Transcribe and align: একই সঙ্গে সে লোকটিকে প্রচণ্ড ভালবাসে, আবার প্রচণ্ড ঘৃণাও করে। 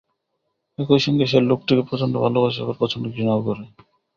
একই 0.79 0.99
সঙ্গে 0.99 1.25
সে 1.27 1.37
লোকটিকে 1.49 1.83
প্রচণ্ড 1.89 2.13
ভালবাসে, 2.23 2.59
আবার 2.63 2.75
প্রচণ্ড 2.79 3.05
ঘৃণাও 3.13 3.45
করে। 3.47 3.63